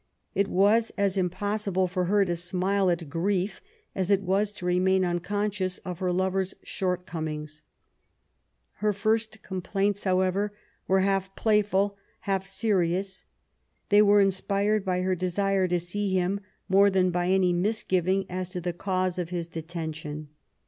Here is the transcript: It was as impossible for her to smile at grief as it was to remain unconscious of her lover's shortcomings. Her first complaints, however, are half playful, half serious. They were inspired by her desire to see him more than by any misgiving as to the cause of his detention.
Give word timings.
It 0.33 0.47
was 0.47 0.91
as 0.97 1.15
impossible 1.15 1.87
for 1.87 2.05
her 2.05 2.25
to 2.25 2.35
smile 2.35 2.89
at 2.89 3.07
grief 3.07 3.61
as 3.93 4.09
it 4.09 4.23
was 4.23 4.51
to 4.53 4.65
remain 4.65 5.05
unconscious 5.05 5.77
of 5.85 5.99
her 5.99 6.11
lover's 6.11 6.55
shortcomings. 6.63 7.61
Her 8.77 8.93
first 8.93 9.43
complaints, 9.43 10.03
however, 10.03 10.53
are 10.89 11.01
half 11.01 11.35
playful, 11.35 11.97
half 12.21 12.47
serious. 12.47 13.25
They 13.89 14.01
were 14.01 14.21
inspired 14.21 14.83
by 14.83 15.01
her 15.01 15.13
desire 15.13 15.67
to 15.67 15.79
see 15.79 16.11
him 16.15 16.39
more 16.67 16.89
than 16.89 17.11
by 17.11 17.27
any 17.27 17.53
misgiving 17.53 18.25
as 18.27 18.49
to 18.53 18.59
the 18.61 18.73
cause 18.73 19.19
of 19.19 19.29
his 19.29 19.47
detention. 19.47 20.29